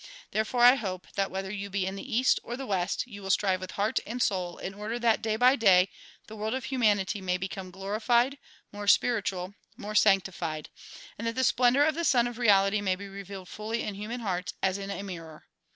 Therefore 0.31 0.61
I 0.63 0.73
hope 0.81 1.05
that 1.13 1.29
whether 1.29 1.51
you 1.51 1.69
be 1.69 1.85
in 1.85 1.95
the 1.95 2.15
east 2.15 2.39
or 2.41 2.57
the 2.57 2.65
west 2.65 3.05
you 3.05 3.21
will 3.21 3.29
strive 3.29 3.61
with 3.61 3.73
heart 3.73 3.99
and 4.07 4.19
soul 4.19 4.57
in 4.57 4.73
order 4.73 4.97
that 4.97 5.21
day 5.21 5.35
by 5.35 5.55
day 5.55 5.89
the 6.25 6.35
world 6.35 6.55
of 6.55 6.65
humanity 6.65 7.21
may 7.21 7.37
become 7.37 7.71
glori 7.71 8.01
fied, 8.01 8.39
more 8.71 8.87
spiritual, 8.87 9.53
more 9.77 9.93
sanctified; 9.93 10.69
and 11.19 11.27
that 11.27 11.35
the 11.35 11.43
splendor 11.43 11.85
of 11.85 11.93
the 11.93 12.03
Sun 12.03 12.25
of 12.25 12.39
Reality 12.39 12.81
may 12.81 12.95
be 12.95 13.07
revealed 13.07 13.47
fully 13.47 13.83
in 13.83 13.93
human 13.93 14.21
hearts 14.21 14.55
as 14.63 14.79
in 14.79 14.89
a 14.89 15.03
mir 15.03 15.21
ror. 15.23 15.41